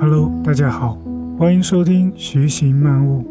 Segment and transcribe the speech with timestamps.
[0.00, 0.96] Hello，大家好，
[1.38, 3.24] 欢迎收听徐行漫悟。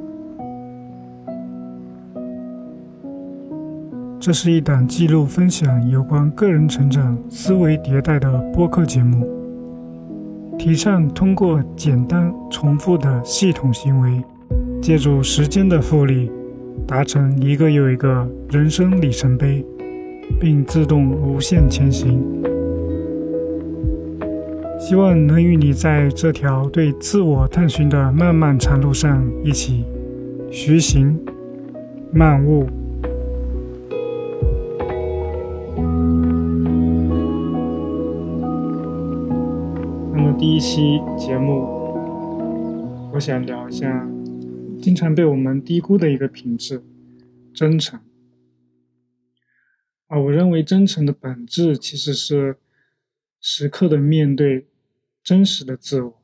[4.19, 9.27] 这是一档记录分享有关个人成长、思维迭代的播客节目，
[10.57, 14.23] 提倡通过简单重复的系统行为，
[14.81, 16.31] 借助时间的复利，
[16.87, 19.63] 达成一个又一个人生里程碑，
[20.39, 22.23] 并自动无限前行。
[24.79, 29.83] 希望能与你在这条对自我探寻的漫漫长路上一起
[30.49, 31.19] 徐行、
[32.11, 32.65] 漫悟。
[40.13, 41.67] 那么第一期节目，
[43.13, 44.07] 我想聊一下
[44.81, 46.83] 经常被我们低估的一个品质——
[47.53, 47.99] 真诚。
[50.07, 52.57] 啊，我认为真诚的本质其实是
[53.39, 54.67] 时刻的面对。
[55.21, 56.21] 真实的自我，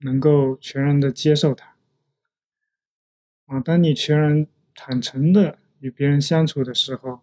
[0.00, 1.76] 能够全然的接受它。
[3.44, 7.20] 啊，当你全然坦诚的与别人相处的时候，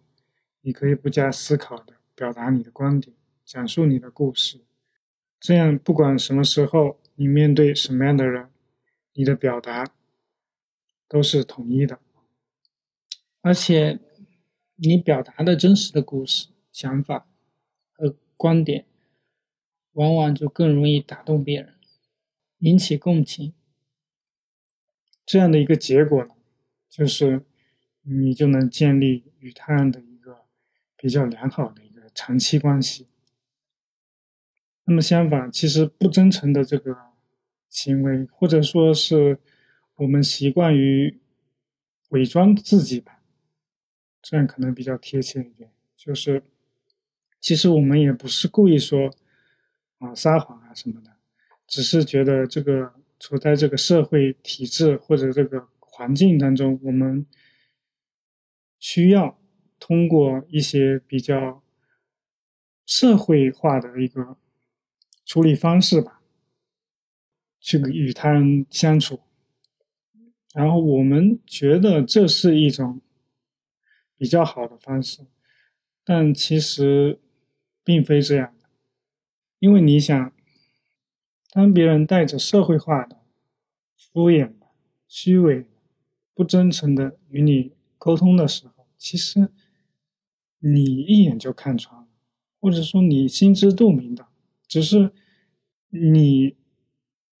[0.62, 3.14] 你可以不加思考的表达你的观点，
[3.44, 4.60] 讲述你的故事。
[5.40, 8.48] 这样，不管什么时候你面对什么样的人，
[9.12, 9.92] 你的表达
[11.10, 11.98] 都是统一的。
[13.42, 13.98] 而且，
[14.76, 17.28] 你表达的真实的故事、想法
[17.92, 18.86] 和观点。
[19.94, 21.74] 往往就更容易打动别人，
[22.58, 23.52] 引起共情。
[25.26, 26.36] 这样的一个结果呢，
[26.88, 27.44] 就是
[28.02, 30.46] 你就能建立与他人的一个
[30.96, 33.08] 比较良好的一个长期关系。
[34.84, 36.96] 那么相反，其实不真诚的这个
[37.68, 39.40] 行为，或者说是
[40.00, 41.20] 我们习惯于
[42.08, 43.22] 伪装自己吧，
[44.20, 45.70] 这样可能比较贴切一点。
[45.96, 46.42] 就是
[47.40, 49.10] 其实我们也不是故意说。
[49.98, 51.14] 啊，撒谎啊什么的，
[51.66, 57.26] 只是觉得这个处在这个社会体制或者这个环境当中，我们
[58.78, 59.38] 需要
[59.78, 61.62] 通过一些比较
[62.86, 64.38] 社会化的一个
[65.26, 66.22] 处理方式吧，
[67.60, 69.20] 去与他人相处。
[70.52, 73.00] 然后我们觉得这是一种
[74.16, 75.26] 比较好的方式，
[76.04, 77.20] 但其实
[77.84, 78.54] 并非这样。
[79.60, 80.32] 因为你想，
[81.50, 83.20] 当别人带着社会化的、
[83.96, 84.54] 敷衍、
[85.06, 85.66] 虚伪、
[86.34, 89.50] 不真诚的与你沟通的时候，其实
[90.58, 92.08] 你一眼就看穿了，
[92.58, 94.26] 或者说你心知肚明的，
[94.66, 95.12] 只是
[95.90, 96.56] 你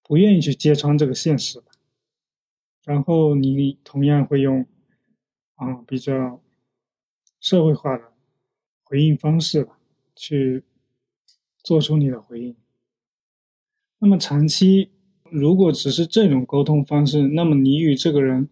[0.02, 1.62] 不愿意去揭穿这个现实。
[2.84, 4.66] 然后你同样会用
[5.54, 6.42] 啊比较
[7.38, 8.12] 社会化的
[8.82, 9.78] 回应方式吧
[10.14, 10.64] 去。
[11.62, 12.56] 做出你的回应。
[13.98, 14.92] 那么长期，
[15.24, 18.48] 如果只是这种沟通方式，那么你与这个人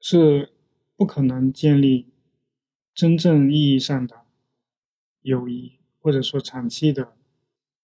[0.00, 0.54] 是
[0.96, 2.14] 不可能建立
[2.94, 4.22] 真正意义上的
[5.20, 7.12] 友谊，或者说长期的、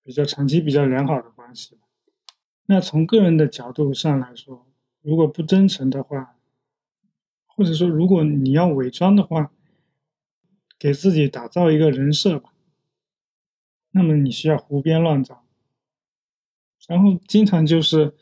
[0.03, 1.79] 比较长期、比较良好的关系。
[2.65, 4.66] 那从个人的角度上来说，
[5.07, 6.37] 如果不真诚的话，
[7.47, 9.53] 或者说如果你要伪装的话，
[10.77, 12.53] 给自己打造一个人设吧。
[13.93, 15.47] 那么你需要胡编乱造，
[16.89, 18.17] 然后经常就是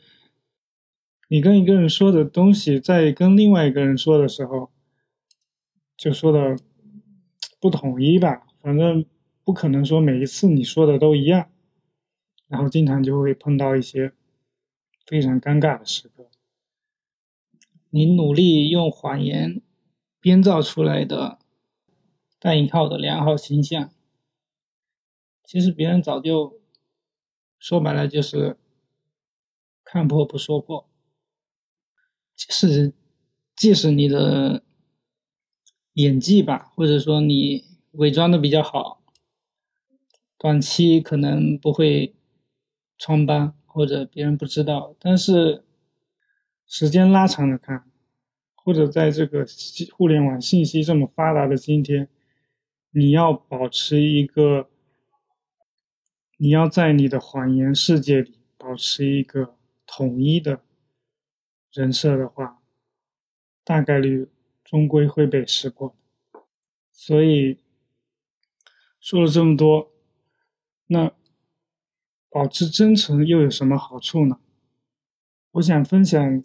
[1.27, 4.71] 你跟一个人说的东西，在跟另外一个人说的时候，
[5.97, 6.55] 就说的
[7.59, 8.45] 不统一吧。
[8.61, 9.03] 反正
[9.43, 11.49] 不可能说每一次你说的都一样，
[12.47, 14.13] 然后经常就会碰到一些
[15.07, 16.29] 非常尴尬的时刻。
[17.95, 19.61] 你努力用谎言
[20.19, 21.39] 编造出来的
[22.37, 23.89] 带引号的良好形象。
[25.45, 26.59] 其实别人早就
[27.57, 28.57] 说白了，就是
[29.85, 30.89] 看破不说破。
[32.35, 32.93] 即使
[33.55, 34.61] 即使你的
[35.93, 39.01] 演技吧，或者说你伪装的比较好，
[40.37, 42.13] 短期可能不会
[42.97, 45.64] 穿帮或者别人不知道，但是
[46.67, 47.89] 时间拉长了看，
[48.55, 49.45] 或者在这个
[49.93, 52.09] 互联网信息这么发达的今天，
[52.91, 54.69] 你要保持一个。
[56.37, 60.59] 你要在你的谎言世界里保持一个统一的
[61.71, 62.61] 人设的话，
[63.63, 64.27] 大概率
[64.61, 65.95] 终归会被识破。
[66.91, 67.59] 所以
[68.99, 69.93] 说了这么多，
[70.87, 71.13] 那
[72.29, 74.41] 保持真诚又有什么好处呢？
[75.55, 76.43] 我想分享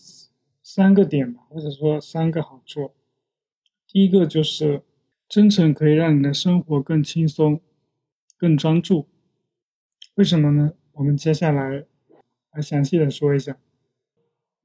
[0.62, 2.92] 三个点吧，或者说三个好处。
[3.88, 4.84] 第一个就是
[5.28, 7.60] 真诚可以让你的生活更轻松、
[8.36, 9.08] 更专注。
[10.14, 10.74] 为什么呢？
[10.92, 11.86] 我们接下来
[12.52, 13.58] 来详细的说一下。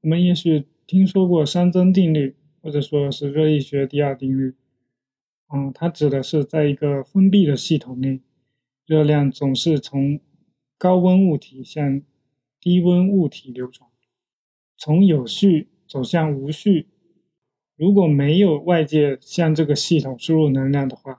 [0.02, 4.54] 我们也许听说过熵增定律，或者说是热力学第二定律。
[5.52, 8.20] 嗯，它指的是在一个封闭的系统内，
[8.86, 10.20] 热量总是从
[10.78, 12.00] 高温物体向
[12.60, 13.90] 低温物体流转，
[14.76, 16.88] 从有序走向无序。
[17.76, 21.18] 如果没有外界向这个系统输入能量的话，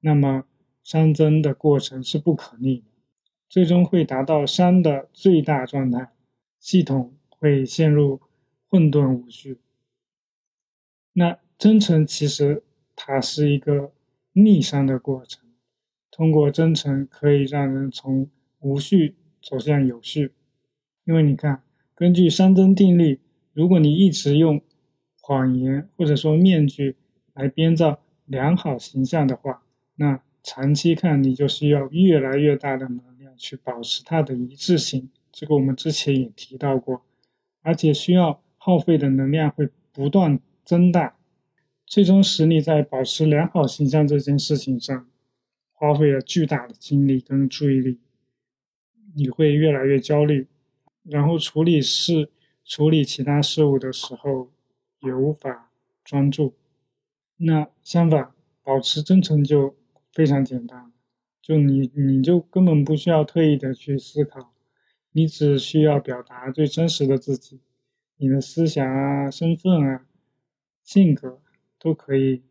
[0.00, 0.44] 那么
[0.84, 2.86] 熵增的过程是不可逆的，
[3.48, 6.12] 最终会达到熵的最大状态，
[6.58, 8.22] 系统会陷入
[8.66, 9.58] 混沌无序。
[11.12, 12.62] 那真诚其实
[12.96, 13.92] 它是一个
[14.32, 15.44] 逆熵的过程，
[16.10, 20.32] 通过真诚可以让人从无序走向有序。
[21.04, 21.62] 因为你看，
[21.98, 23.18] 根据熵增定律，
[23.52, 24.62] 如果你一直用
[25.20, 26.94] 谎言或者说面具
[27.34, 29.64] 来编造良好形象的话，
[29.96, 35.10] 那长期看你就需要越来越大的能量去保持它的一致性。
[35.32, 37.02] 这个我们之前也提到过，
[37.62, 41.16] 而且需要耗费的能量会不断增大，
[41.84, 45.08] 最终使你在保持良好形象这件事情上
[45.72, 47.98] 花费了巨大的精力跟注意力，
[49.16, 50.46] 你会越来越焦虑，
[51.02, 52.30] 然后处理事、
[52.64, 54.50] 处理其他事物的时候。
[55.00, 55.70] 也无法
[56.02, 56.56] 专注。
[57.36, 58.34] 那相反，
[58.64, 59.76] 保持真诚就
[60.12, 60.92] 非常简单，
[61.40, 64.52] 就你你就根本不需要特意的去思考，
[65.12, 67.60] 你只需要表达最真实的自己，
[68.16, 70.04] 你的思想啊、身份啊、
[70.82, 71.40] 性格
[71.78, 72.42] 都可以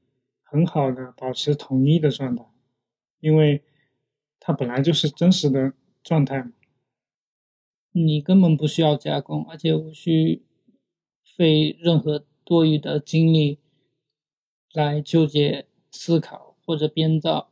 [0.42, 2.46] 很好的保持统一的状态，
[3.20, 3.62] 因为
[4.40, 6.54] 它本来就是真实的状态嘛。
[8.06, 10.44] 你根本不需要加工，而且无需
[11.36, 12.26] 费任何。
[12.48, 13.60] 多余的精力
[14.72, 17.52] 来纠结、思考或者编造，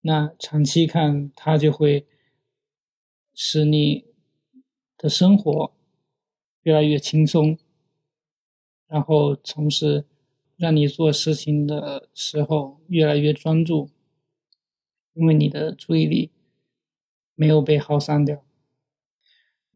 [0.00, 2.04] 那长期看，它就会
[3.32, 4.06] 使你
[4.98, 5.72] 的生活
[6.62, 7.56] 越来越轻松，
[8.88, 10.04] 然后从事
[10.56, 13.88] 让你做事情的时候越来越专注，
[15.12, 16.32] 因为你的注意力
[17.36, 18.44] 没有被耗散掉。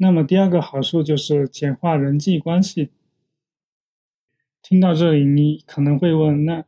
[0.01, 2.91] 那么第二个好处就是简化人际关系。
[4.63, 6.65] 听到这里，你可能会问：那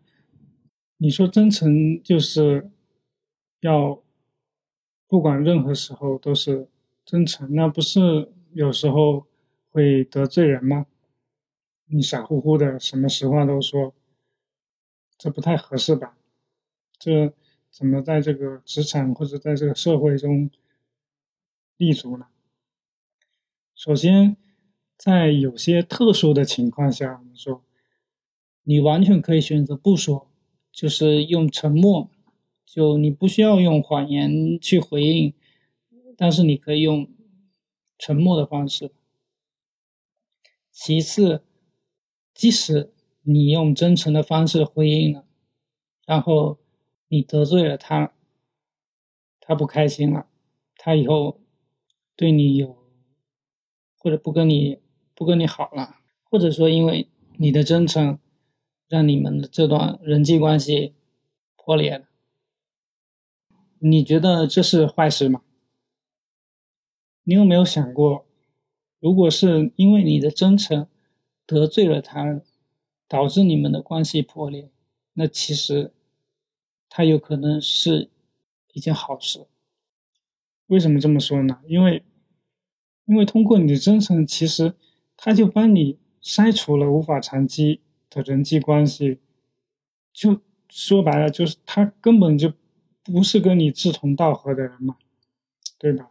[0.97, 2.71] 你说真诚就是
[3.61, 4.03] 要
[5.07, 6.69] 不管任何时候都是
[7.05, 9.27] 真诚，那不是有时候
[9.71, 10.87] 会得罪人吗？
[11.87, 13.95] 你傻乎乎的什么实话都说，
[15.17, 16.17] 这不太合适吧？
[16.99, 17.33] 这
[17.71, 20.51] 怎么在这个职场或者在这个社会中
[21.77, 22.27] 立足呢？
[23.83, 24.37] 首先，
[24.95, 27.65] 在有些特殊的情况下，我们说。
[28.65, 30.31] 你完全可以选择不说，
[30.71, 32.11] 就是用沉默，
[32.67, 35.33] 就你不需要用谎言去回应，
[36.15, 37.11] 但是你可以用
[37.97, 38.93] 沉默的方式。
[40.71, 41.43] 其次，
[42.35, 42.93] 即使
[43.23, 45.25] 你用真诚的方式回应了，
[46.05, 46.59] 然后
[47.09, 48.13] 你得罪了他，
[49.41, 50.27] 他不开心了，
[50.77, 51.41] 他以后
[52.15, 52.80] 对你有
[54.01, 54.81] 或者不跟你
[55.15, 58.19] 不跟你好了，或者说因为你的真诚。
[58.91, 60.95] 让你们的这段人际关系
[61.55, 62.09] 破裂了，
[63.79, 65.43] 你觉得这是坏事吗？
[67.23, 68.27] 你有没有想过，
[68.99, 70.89] 如果是因为你的真诚
[71.47, 72.41] 得罪了他，
[73.07, 74.73] 导致你们的关系破裂，
[75.13, 75.93] 那其实
[76.89, 78.11] 他有可能是
[78.73, 79.47] 一件好事。
[80.67, 81.61] 为什么这么说呢？
[81.69, 82.03] 因为，
[83.11, 84.75] 因为通过你的真诚，其实
[85.17, 87.81] 他就帮你筛除了无法长期。
[88.13, 89.21] 的人际关系，
[90.13, 92.53] 就说白了，就是他根本就
[93.05, 94.97] 不是跟你志同道合的人嘛，
[95.79, 96.11] 对吧？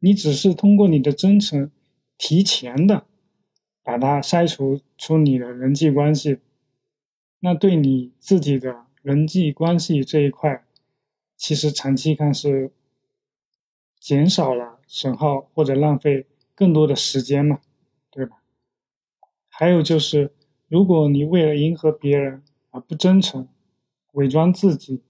[0.00, 1.70] 你只是通过你的真诚，
[2.18, 3.06] 提前的
[3.82, 6.40] 把他筛除出你的人际关系，
[7.38, 10.62] 那对你自己的人际关系这一块，
[11.38, 12.70] 其实长期看是
[13.98, 17.60] 减少了损耗或者浪费更多的时间嘛，
[18.10, 18.42] 对吧？
[19.48, 20.34] 还有就是。
[20.66, 23.48] 如果你为了迎合别人而不真诚，
[24.12, 25.02] 伪装自己，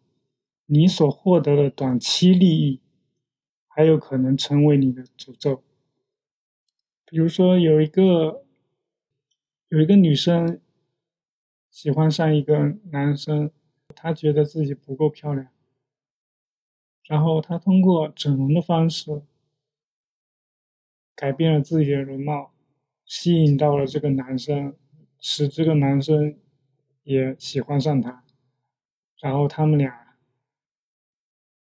[0.64, 2.80] 你所获得的短期利益，
[3.68, 5.62] 还有可能成为你的诅咒。
[7.04, 8.46] 比如说，有一个
[9.68, 10.58] 有一个女生
[11.70, 13.50] 喜欢上一个男生，
[13.94, 15.48] 她觉得自己不够漂亮，
[17.04, 19.20] 然后她通过整容的方式
[21.20, 22.54] 改变了自己的容貌，
[23.04, 24.74] 吸引到了这个男生，
[25.18, 26.38] 使这个男生
[27.02, 28.24] 也喜欢上她，
[29.20, 30.16] 然后他们俩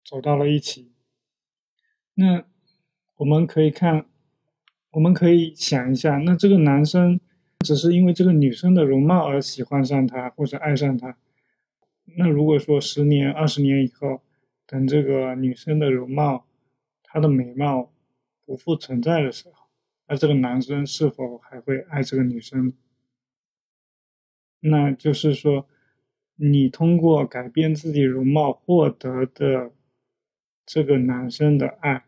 [0.05, 0.93] 走到了一起。
[2.13, 2.45] 那
[3.17, 4.05] 我们可以看，
[4.91, 7.19] 我们可以想一下，那这个男生
[7.59, 11.17] 只是因为这个女生的容貌而喜欢上她或者爱上她。
[12.17, 14.21] 那如果说十年、二十年以后，
[14.65, 16.45] 等这个女生的容貌、
[17.03, 17.91] 她的美貌
[18.49, 19.67] 不复存在的时候，
[20.07, 22.73] 那这个男生是否还会爱这个女生？
[24.61, 25.69] 那就是说，
[26.33, 29.71] 你通过改变自己容貌获得的
[30.65, 32.05] 这个男生的爱，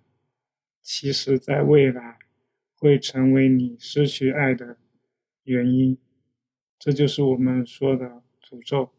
[0.81, 2.17] 其实在未来
[2.73, 4.77] 会成为你失去爱的
[5.43, 5.99] 原因。
[6.79, 8.89] 这就是我们说的诅咒。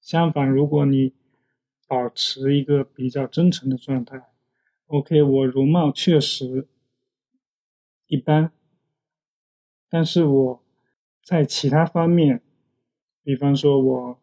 [0.00, 1.12] 相反，如果你
[1.86, 4.27] 保持一个比较真诚的状态
[4.88, 6.66] ，OK，我容貌确实。
[8.06, 8.52] 一般，
[9.88, 10.62] 但是我
[11.22, 12.42] 在其他方面，
[13.22, 14.20] 比方说我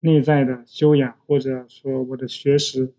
[0.00, 2.94] 内在的修养，或者说我的学识，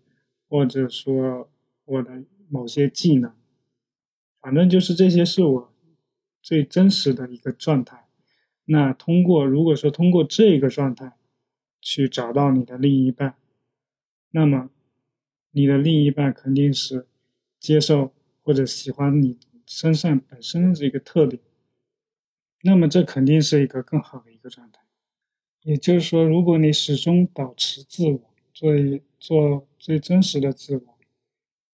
[0.48, 1.48] 或者说
[1.84, 3.32] 我的某些技能，
[4.40, 5.72] 反正就是这些是我
[6.42, 8.08] 最真实的一个状态。
[8.64, 11.16] 那通过如果说通过这个状态
[11.80, 13.36] 去找到你的另一半，
[14.32, 14.68] 那么
[15.52, 17.06] 你的另一半肯定是
[17.58, 19.38] 接受或者喜欢你。
[19.66, 21.40] 身上本身的这个特点，
[22.62, 24.80] 那么这肯定是一个更好的一个状态。
[25.62, 28.20] 也就是说，如果你始终保持自我，
[28.52, 30.98] 做一做最真实的自我，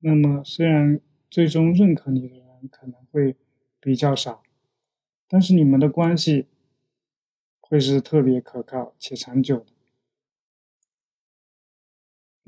[0.00, 3.34] 那么虽然最终认可你的人可能会
[3.80, 4.42] 比较少，
[5.26, 6.48] 但是你们的关系
[7.60, 9.72] 会是特别可靠且长久的。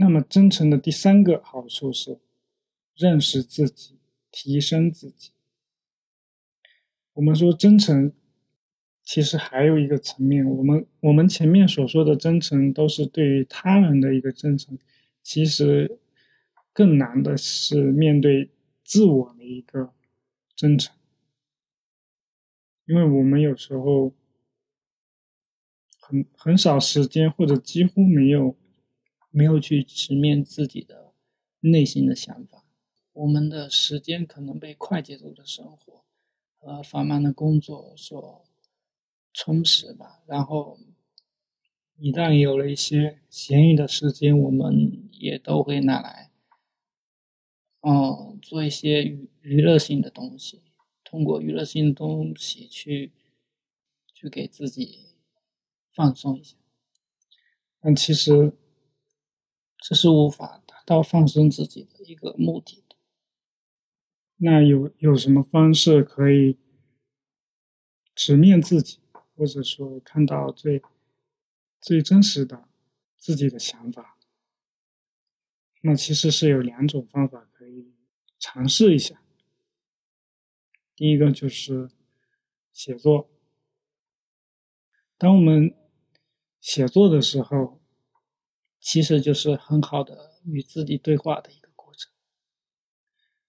[0.01, 2.21] 那么，真诚的第三个好处是
[2.95, 3.97] 认识自己，
[4.31, 5.33] 提升自己。
[7.15, 8.13] 我们说真诚，
[9.03, 10.49] 其实还有一个层面。
[10.49, 14.79] 我们我们前面所说的真诚，都是对于他人的一个真诚。
[15.21, 15.99] 其实
[16.73, 18.51] 更难的是面对
[18.85, 19.93] 自我的一个
[20.55, 20.95] 真诚，
[22.87, 24.15] 因为我们有时候
[25.99, 28.57] 很很少时间，或者几乎没有
[29.39, 31.13] 没有去直面自己的
[31.61, 32.65] 内心的想法。
[33.13, 36.05] 我们的时间可能被快节奏的生活。
[36.61, 38.45] 和繁忙的工作所
[39.33, 40.77] 充实吧，然后
[41.97, 46.33] 一旦有了一些闲余的时间，我们也都会拿来，
[47.83, 50.63] 嗯，做一些娱娱乐性的东西，
[51.05, 53.13] 通过娱乐性的东西去
[54.13, 55.07] 去给自己
[55.95, 56.57] 放松一下。
[57.81, 58.53] 但其实
[59.79, 62.85] 这是无法达到放松自己的一个目的。
[64.37, 66.59] 那有有什么方式可以
[68.15, 69.01] 直面自己，
[69.35, 70.83] 或者说看到最
[71.81, 72.69] 最真实的
[73.17, 74.19] 自己的想法？
[75.81, 77.93] 那其实是有两种方法可以
[78.39, 79.23] 尝试一下。
[80.97, 81.91] 第一个就是
[82.73, 83.31] 写作。
[85.17, 85.75] 当我们
[86.61, 87.78] 写作的时候，
[88.91, 92.11] 其实就是很好的与自己对话的一个过程。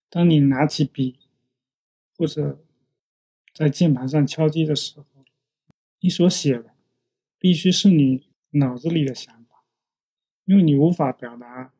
[0.09, 1.17] 当你拿起笔，
[2.17, 2.61] 或者
[3.53, 5.05] 在键盘上敲击的时候，
[6.01, 6.75] 你所写的
[7.37, 9.63] 必须是你脑子里的想法，
[10.43, 11.73] 因为你无法表达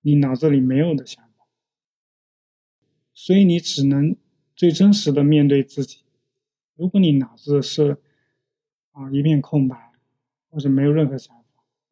[0.00, 1.46] 你脑子里没有的想法，
[3.12, 4.16] 所以你只能
[4.56, 5.98] 最真实的面对自己。
[6.76, 7.98] 如果你脑子是
[8.92, 9.92] 啊一片空白，
[10.48, 11.41] 或者没有任何想法，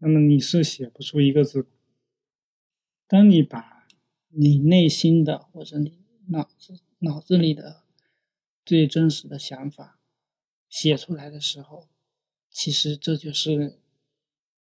[0.00, 1.66] 那么你是写不出一个字。
[3.06, 3.86] 当你把
[4.28, 7.82] 你内心的或者你脑子脑子里的
[8.64, 10.00] 最真实的想法
[10.68, 11.88] 写出来的时候，
[12.50, 13.80] 其实这就是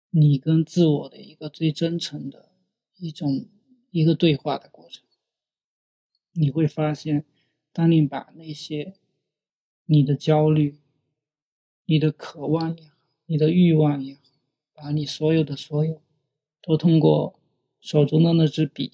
[0.10, 2.52] 你跟自我的一个最真诚的
[2.98, 3.48] 一种
[3.92, 5.04] 一个对话的过程。
[6.32, 7.26] 你会发现，
[7.74, 8.96] 当你把那些
[9.86, 10.80] 你的焦虑、
[11.86, 12.96] 你的渴望也好、
[13.26, 14.22] 你的欲望也好，
[14.80, 16.02] 把你所有的所有
[16.62, 17.40] 都通过
[17.82, 18.94] 手中的那支笔。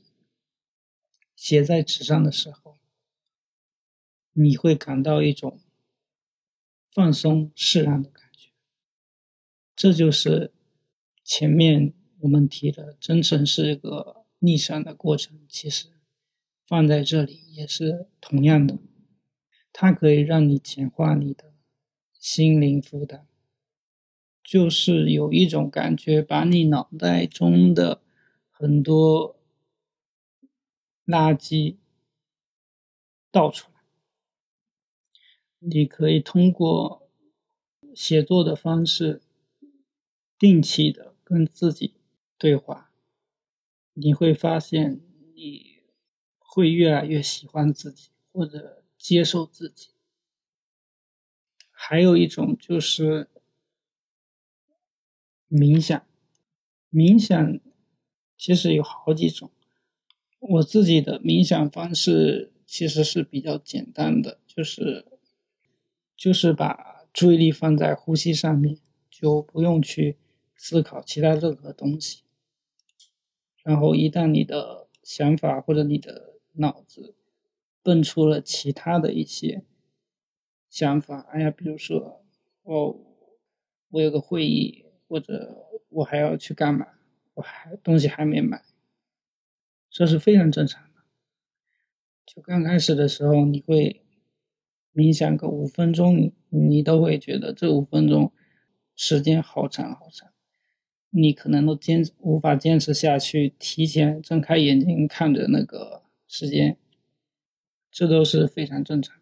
[1.35, 2.79] 写在纸上的时候，
[4.33, 5.59] 你会感到一种
[6.91, 8.49] 放松释然的感觉。
[9.75, 10.53] 这就是
[11.23, 15.45] 前面我们提的，真诚是一个逆向的过程。
[15.49, 15.89] 其实
[16.65, 18.79] 放在这里也是同样的，
[19.73, 21.53] 它可以让你简化你的
[22.13, 23.27] 心灵负担，
[24.45, 28.01] 就是有一种感觉，把你脑袋中的
[28.49, 29.35] 很多。
[31.05, 31.75] 垃圾
[33.29, 33.79] 倒出来，
[35.59, 37.07] 你可以通过
[37.93, 39.21] 写作的方式，
[40.39, 41.93] 定期的跟自己
[42.39, 42.89] 对话，
[43.93, 44.99] 你会发现
[45.35, 45.83] 你
[46.39, 49.89] 会越来越喜欢自己，或者接受自己。
[51.69, 53.29] 还有一种就是
[55.55, 56.05] 冥想，
[56.91, 57.59] 冥想
[58.37, 59.49] 其实有好几种，
[60.39, 65.05] 我自己的冥想方式其实是比较简单的，就是
[66.17, 68.77] 就是把注意力放在呼吸上面，
[69.09, 70.17] 就不用去
[70.57, 72.23] 思考其他任何东西。
[73.63, 77.15] 然后一旦你的想法或者你的脑子
[77.81, 79.63] 蹦出了其他的一些
[80.69, 82.25] 想法，哎呀，比如说
[82.63, 82.97] 哦，
[83.91, 84.84] 我有个会议。
[85.07, 86.87] 或者我还要去干嘛？
[87.35, 88.63] 我还东西还没买，
[89.89, 91.01] 这是非常正常的。
[92.25, 94.01] 就刚开始的时候，你会
[94.93, 98.31] 冥想个五分钟，你你都会觉得这五分钟
[98.95, 100.31] 时间好长好长，
[101.09, 106.77] 你可能都坚无法坚持下去，提前睁开眼睛看着那个时间，
[107.91, 109.17] 这都是非常正常。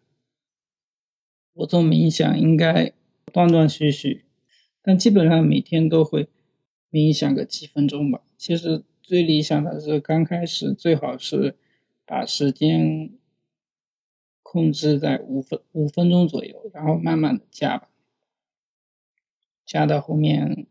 [1.54, 2.92] 我做冥想应该
[3.32, 4.24] 断断续续。
[4.86, 6.28] 但基本上每天都会
[6.90, 8.20] 冥想个几分钟吧。
[8.36, 11.56] 其实最理想的是刚开始最好是
[12.04, 13.10] 把时间
[14.42, 17.88] 控制在五分五分钟左右，然后慢慢的加吧，
[19.64, 20.66] 加到后面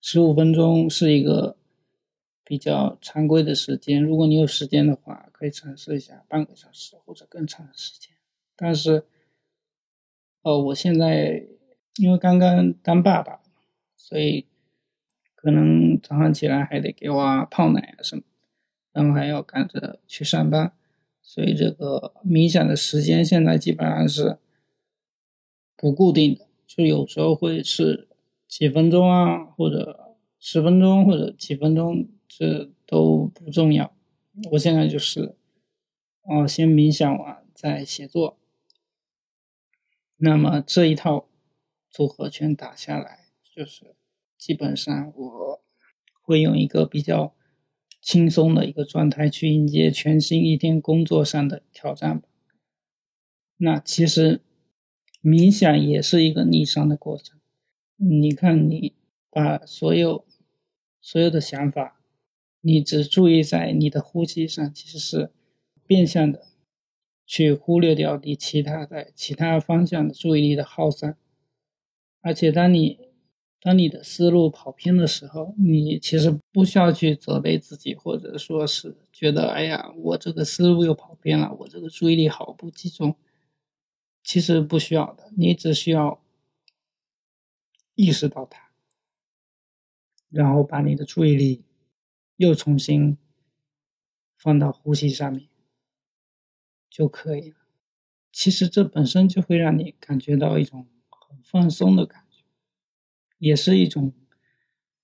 [0.00, 1.56] 十五分钟是一个
[2.42, 4.02] 比较常规的时间。
[4.02, 8.12] 如果你有时间的话，可以尝试一下半个小时或者更长的时间。
[8.56, 9.04] 但是，
[10.42, 11.46] 呃，我现在
[11.98, 13.40] 因为刚刚当爸爸。
[14.04, 14.46] 所以，
[15.36, 18.22] 可能早上起来还得给娃泡奶啊什么，
[18.92, 20.72] 然后还要赶着去上班，
[21.22, 24.38] 所以这个冥想的时间现在基本上是
[25.76, 28.08] 不固定的，就有时候会是
[28.48, 33.94] 几分钟啊，或者十分钟，或者几分钟，这都不重要。
[34.50, 35.36] 我现在就是，
[36.22, 38.36] 哦，先冥想完再写作，
[40.16, 41.28] 那么这一套
[41.88, 43.20] 组合拳打下来。
[43.54, 43.94] 就是
[44.42, 45.62] 基本上我
[46.20, 47.32] 会用一个比较
[48.00, 52.28] 轻松的一个状态去迎接全新一天工作上的挑战吧。
[53.56, 54.40] 那其实
[55.22, 57.38] 冥想也是一个逆商的过程。
[57.94, 58.96] 你看，你
[59.30, 60.26] 把所有
[61.00, 62.00] 所有的想法，
[62.62, 65.30] 你只注意在你的呼吸上，其实是
[65.86, 66.48] 变相的
[67.24, 71.16] 去忽略掉你其他在其他方向的注意力的耗散。
[72.20, 73.11] 而且当你
[73.64, 83.16] 当你的思路跑偏的时候，你其实不需要去责备自己，或者说是觉得哎呀，我这个思路又跑偏了，我这个注意力好不集中。
[84.24, 86.20] 其实不需要的，你只需要
[87.94, 88.70] 意识到它，
[90.28, 91.64] 然后把你的注意力
[92.36, 93.16] 又重新
[94.36, 95.48] 放到呼吸上面
[96.90, 97.56] 就可以了。
[98.32, 102.21] 其实这本身就会让你感觉到一种很放松的感觉。
[103.42, 104.12] 也是一种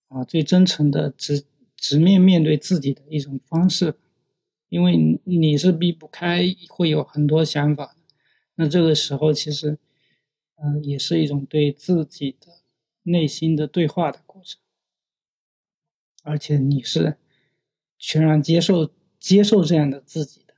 [0.06, 1.44] 啊最真诚的直
[1.76, 3.96] 直面面对自己的一种方式，
[4.68, 7.96] 因为你是避不开会有很多想法，
[8.54, 9.76] 那这个时候其实
[10.54, 12.60] 嗯也是一种对自己的
[13.02, 14.60] 内心的对话的过程，
[16.22, 17.16] 而且你是
[17.98, 20.54] 全然接受接受这样的自己的，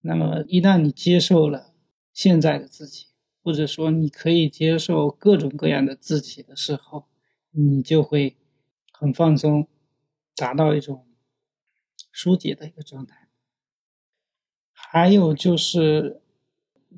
[0.00, 1.74] 那么一旦你接受了
[2.14, 3.08] 现在的自己。
[3.46, 7.04] 或者说，你可以接受各种各样的自己的时候，
[7.52, 8.36] 你就会
[8.90, 9.68] 很放松，
[10.34, 11.06] 达到一种
[12.10, 13.28] 疏解的一个状态。
[14.72, 16.20] 还有就是，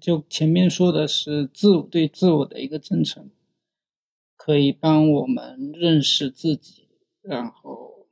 [0.00, 3.30] 就前面说的是自我对自我的一个真诚，
[4.34, 6.88] 可以帮我们认识自己，
[7.20, 8.06] 然后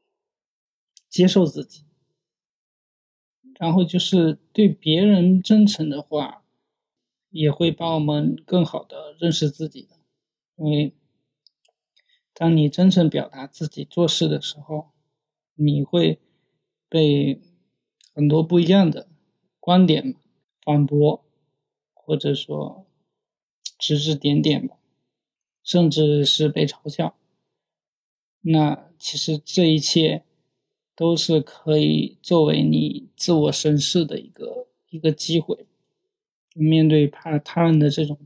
[1.08, 1.84] 接受自己。
[3.58, 6.42] 然后就是对别人真诚的话。
[7.36, 9.96] 也会帮我们更好的认识自己的，
[10.56, 10.94] 因为
[12.32, 14.92] 当你真诚表达自己做事的时候，
[15.54, 16.18] 你会
[16.88, 17.40] 被
[18.14, 19.08] 很多不一样的
[19.60, 20.16] 观点
[20.64, 21.24] 反驳，
[21.92, 22.86] 或者说
[23.78, 24.78] 指指点点吧，
[25.62, 27.16] 甚至是被嘲笑。
[28.40, 30.24] 那其实这一切
[30.94, 35.66] 都是可以作为你自我审视的一个一个机会。
[36.56, 38.18] 面对他他人的这种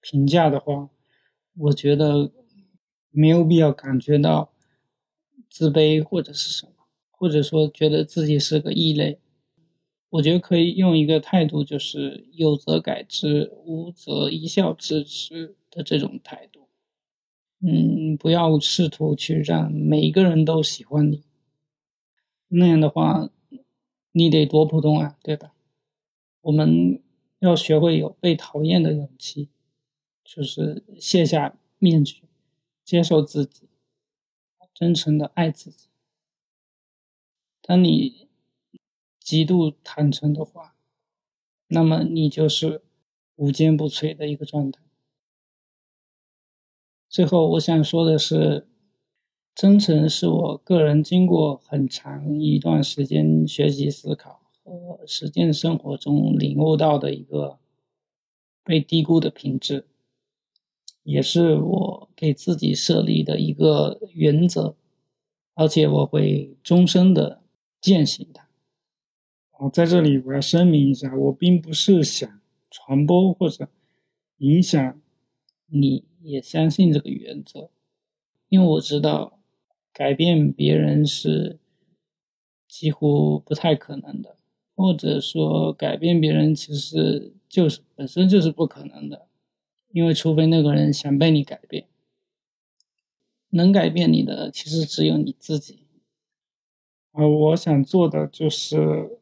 [0.00, 0.90] 评价的话，
[1.56, 2.30] 我觉得
[3.10, 4.52] 没有必要感觉到
[5.48, 6.72] 自卑或者是什么，
[7.10, 9.18] 或者说觉得自己是个异类。
[10.10, 16.68] 我觉得可以用一个态度，就是有则改之，无则一笑置之的这种态度。
[17.60, 21.24] 嗯，不要试图去让每一个人都喜欢你，
[22.48, 23.30] 那样的话，
[24.12, 25.52] 你得多普通啊，对吧？
[26.42, 27.02] 我们
[27.46, 29.48] 要学会有被讨厌的勇气，
[30.24, 32.22] 就是卸下面具，
[32.84, 33.68] 接受自己，
[34.74, 35.88] 真诚的爱自己。
[37.62, 38.28] 当你
[39.20, 40.74] 极度坦诚的话，
[41.68, 42.82] 那么你就是
[43.36, 44.82] 无坚不摧的一个状态。
[47.08, 48.68] 最后，我想说的是，
[49.54, 57.58] 真诚是我个人经过很长一段时间学习思考和实践生活中领悟到的一个
[58.64, 59.86] 被低估的品质，
[61.04, 64.74] 也是我给自己设立的一个原则，
[65.54, 67.40] 而且我会终身的。
[67.78, 68.48] 践行它。
[69.52, 73.68] 哦，在这里我要声明一下，我并不是想传播或者
[74.38, 75.00] 影响
[75.66, 77.70] 你也相信这个原则，
[78.48, 79.38] 因为我知道
[79.92, 81.60] 改变别人是
[82.66, 84.35] 几乎不太可能的，
[84.76, 89.26] 或者说改变别人其实就是本身就是不可能的，
[89.90, 91.86] 因为除非那个人想被你改变，
[93.50, 95.80] 能改变你的其实只有你自己。
[97.12, 99.18] 呃，我想做的就是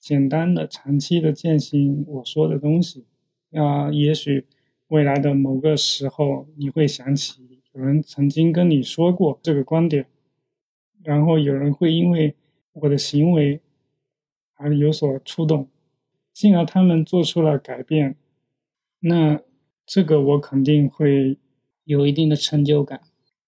[0.00, 3.04] 简单的、长期的践行我说的东西。
[3.52, 4.46] 啊，也许
[4.88, 10.06] 未来的某个时候，你会想起有人曾经跟你说过这个观点，
[11.04, 12.34] 然后有人会因为
[12.72, 13.60] 我的行为
[14.64, 15.68] 而有所触动，
[16.32, 18.16] 进而他们做出了改变。
[19.00, 19.40] 那
[19.84, 21.38] 这个我肯定会
[21.84, 23.02] 有一定的成就感，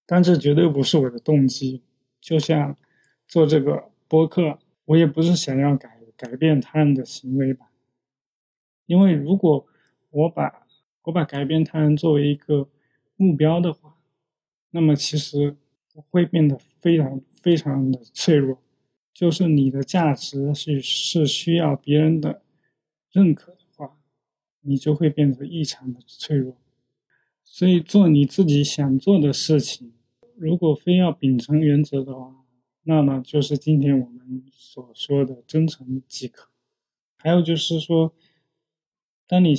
[0.05, 1.81] 但这绝对不是我的动机。
[2.21, 2.77] 就像。
[3.29, 7.73] 做这个播客，我也不是想要改改变他人的行为吧，
[8.85, 9.67] 因为如果
[10.11, 10.65] 我把
[11.03, 12.69] 我把改变他人作为一个
[13.17, 13.97] 目标的话，
[14.71, 15.57] 那么其实
[16.09, 18.61] 会变得非常非常的脆弱。
[19.17, 22.43] 就是你的价值是是需要别人的
[23.11, 23.97] 认可的话，
[24.61, 26.55] 你就会变得异常的脆弱。
[27.43, 29.91] 所以做你自己想做的事情，
[30.35, 32.45] 如果非要秉承原则的话。
[32.83, 36.49] 那么就是今天我们所说的真诚即可。
[37.17, 38.13] 还有就是说，
[39.25, 39.55] 当你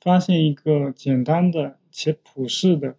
[0.00, 2.96] 发现一个简单的且普世的，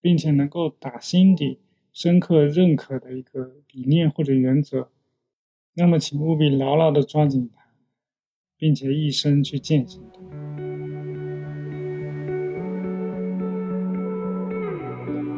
[0.00, 1.58] 并且能够打心底
[1.92, 4.90] 深刻认可的一个理念或者原则，
[5.76, 7.62] 那么请务必牢牢的抓紧它，
[8.56, 10.20] 并且一生去践行它。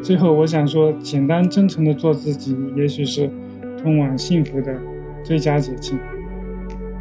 [0.03, 3.31] 最后，我想说，简单真诚的做自己，也许是。
[3.79, 4.81] 通往幸福的
[5.22, 5.96] 最佳捷径，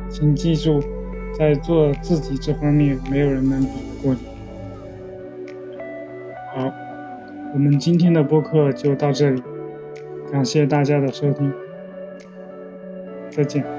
[0.07, 0.79] 请记住，
[1.35, 4.19] 在做自己这方面，没有人能比得过你。
[6.53, 6.71] 好，
[7.53, 9.41] 我们今天的播客就到这里，
[10.31, 11.51] 感谢大家的收听，
[13.35, 13.74] 再见。